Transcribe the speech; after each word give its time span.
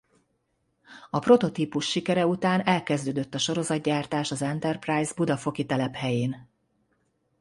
A 1.09 1.19
prototípus 1.19 1.87
sikere 1.89 2.25
után 2.27 2.61
elkezdődött 2.67 3.33
a 3.33 3.37
sorozatgyártás 3.37 4.31
az 4.31 4.41
Enterprise 4.41 5.13
budafoki 5.15 5.65
telephelyén. 5.65 6.47